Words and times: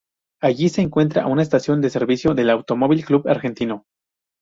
Allí 0.41 0.69
se 0.69 0.81
encuentra 0.81 1.27
una 1.27 1.43
estación 1.43 1.79
de 1.79 1.91
Servicio 1.91 2.33
del 2.33 2.49
Automóvil 2.49 3.05
Club 3.05 3.27
Argentino. 3.27 3.85